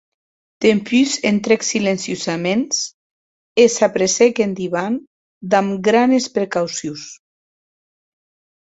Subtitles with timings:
[0.63, 2.77] Dempús entrèc silenciosaments
[3.65, 4.93] e s’apressèc en divan
[5.57, 7.03] damb granes precaucions.